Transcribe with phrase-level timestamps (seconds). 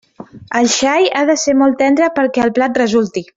[0.59, 3.25] El xai ha de ser molt tendre perquè el plat resulti.